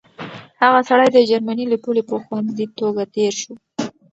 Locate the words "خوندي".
2.25-2.65